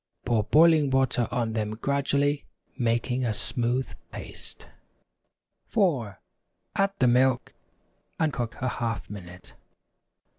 [0.25, 4.67] Pour boiling water on them gradually, making a smooth paste.
[5.67, 6.19] 4.
[6.75, 7.53] Add the milk,
[8.19, 9.53] and cook a half minute.